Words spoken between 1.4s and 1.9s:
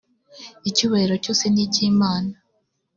niki